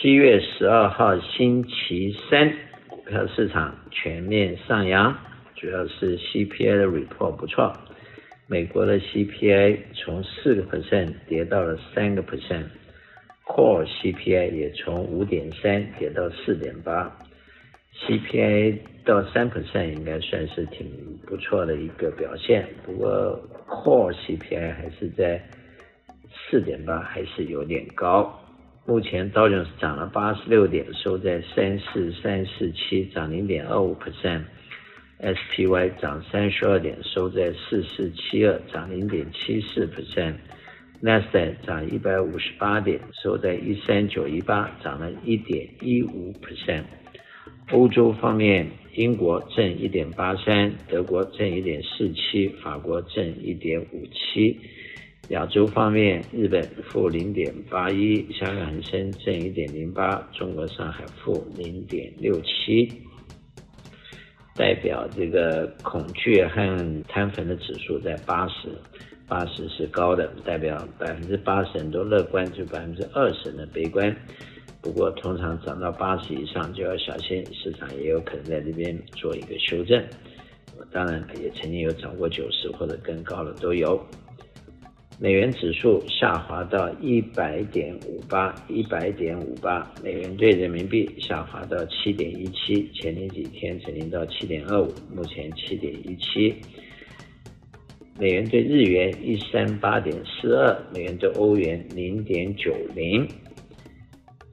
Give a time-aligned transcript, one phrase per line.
[0.00, 2.50] 七月十二号星期三，
[2.88, 5.14] 股票市场全面上扬，
[5.54, 7.70] 主要是 CPI 的 report 不错。
[8.46, 17.14] 美国的 CPI 从四个 percent 跌到了三个 percent，Core CPI 也从五点三跌到四点八
[18.06, 20.90] ，CPI 到三 percent 应该算是挺
[21.26, 22.66] 不错的一个表现。
[22.86, 25.38] 不过 Core CPI 还是在
[26.32, 28.34] 四点八，还是有点高。
[28.86, 34.42] 目前道琼斯涨了八十六点，收在三四三四七，涨零点二五 percent。
[35.20, 40.34] SPY 涨三十二点，收在四四七二，涨零点七四 percent。
[40.98, 46.84] 纳斯达克涨一百五十八点，收在一三九一八，涨了一点一五 percent。
[47.72, 54.58] 欧洲方面，英国正一点八三，德国正一点四七，法国正一点五七。
[55.28, 62.90] 亚洲方面，日本负零点八一，香港恒生正一点零八，中国上海负零点六七。
[64.56, 68.68] 代表这个恐惧和贪粉的指数在八十，
[69.28, 74.14] 八十是高的，代表百分之八十人都乐观，就百分之二十的悲观。
[74.82, 80.04] 不过通常涨到八十以上就要小心，市场也有可能在这边做一个修正。
[80.90, 84.04] 当然也曾经有涨过九十或者更高的都有。
[85.22, 96.54] 美元指数下滑到一百点五八，一百点五八，美元兑人民币下滑到七点一七，前面几天曾经到七点二五，目前七点一七。
[98.18, 103.28] 美元兑日元一三八点四二，美元兑欧元零点九零。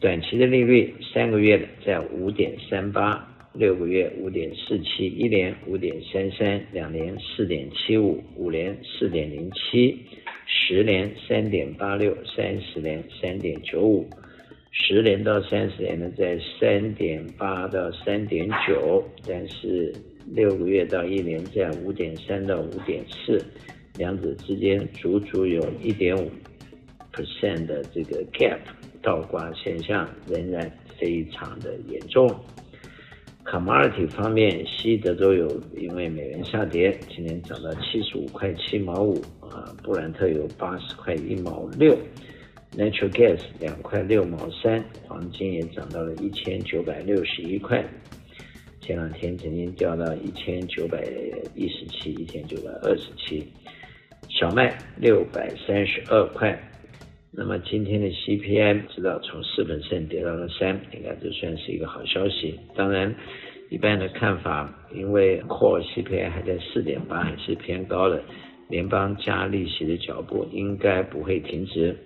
[0.00, 3.27] 短期的利率三个月的在五点三八，
[3.58, 9.98] 六个月五点四七，一年五点三三，两年四点七五，五年四点零七。
[10.46, 14.08] 十年三点八六，三十年三点九五，
[14.70, 19.92] 十年到三十年呢，在三点八到三点九，但是
[20.32, 23.44] 六个月到一年在五点三到五点四，
[23.96, 26.30] 两者之间足足有一点五
[27.12, 28.60] percent 的这个 gap，
[29.02, 32.32] 倒挂现象仍然非常的严重。
[33.50, 41.96] Commodity 方面，西德州油因为美元下跌，今天涨到七十五块七毛五啊，布兰特油八十块一毛六
[42.76, 47.82] ，Natural Gas 两块六毛三，黄金也涨到了一千九百六十一块，
[48.82, 51.02] 前两天曾经掉到一千九百
[51.54, 53.50] 一十七、一千九百二十七，
[54.28, 56.67] 小麦六百三十二块。
[57.38, 62.58] 那么今天的 CPI 知道从四 percent 跌到了三，应该这算是一个好消息。
[62.74, 63.14] 当然，
[63.70, 68.20] 一般的看法，因为 Core CPI 还在四点八，还是偏高的，
[68.68, 71.96] 联邦加利息的脚步应该不会停止。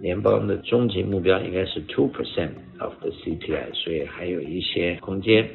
[0.00, 5.48] 联邦的终极目标应该是 two percent of the CPI，所以还有一些空间。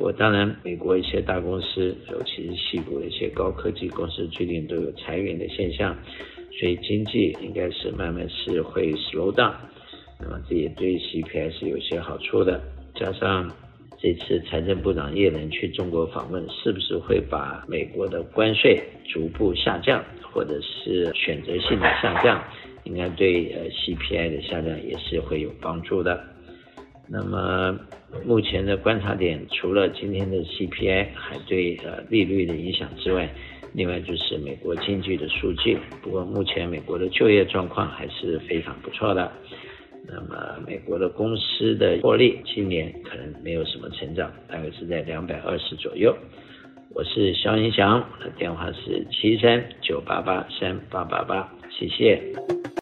[0.00, 5.94] 我当然，美国一些大公司，尤其是西部的一些高科技公司，最近都有裁员的现象。
[6.58, 9.52] 所以经济应该是慢慢是会 slow down，
[10.18, 12.60] 那么这也对 CPI 是有些好处的。
[12.94, 13.50] 加上
[13.98, 20.02] 这次财政部长耶伦去中国访问，是不是会把美国的关税逐步下降，
[20.32, 22.42] 或者是选择性的下降，
[22.84, 26.24] 应该对呃 CPI 的下降也是会有帮助的。
[27.12, 27.76] 那么
[28.24, 33.28] 目前的观察点，除了今天的 CPI 还对呃利率的影响之外，
[33.74, 39.30] 另外就是美国经济的数据，不过目前美国的就业状况还是非常不错的。
[40.06, 46.16] 那么美国的公司的获利今年可能没有什么成长，大概是在两百二十左右。
[46.94, 52.20] 我是肖英祥，我的电话是七三九八八三八八八，谢谢。